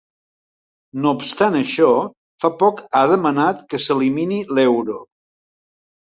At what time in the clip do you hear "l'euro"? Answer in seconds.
4.61-4.97